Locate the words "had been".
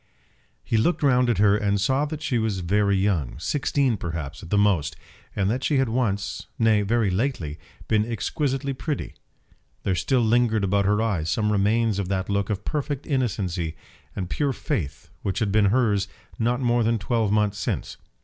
15.37-15.65